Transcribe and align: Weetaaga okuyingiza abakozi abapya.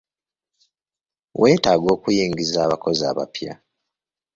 Weetaaga 1.39 1.87
okuyingiza 1.95 2.57
abakozi 2.65 3.03
abapya. 3.11 3.53